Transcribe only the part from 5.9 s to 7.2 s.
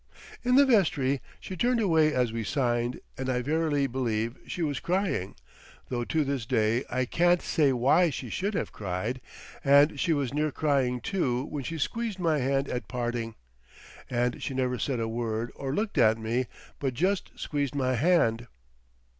to this day I